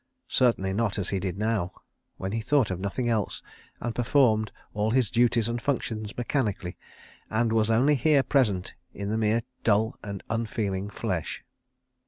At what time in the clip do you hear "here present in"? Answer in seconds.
7.93-9.11